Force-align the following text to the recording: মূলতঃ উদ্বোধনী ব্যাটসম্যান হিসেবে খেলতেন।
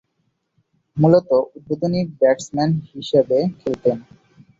মূলতঃ 0.97 1.31
উদ্বোধনী 1.55 2.01
ব্যাটসম্যান 2.19 2.69
হিসেবে 2.91 3.37
খেলতেন। 3.59 3.97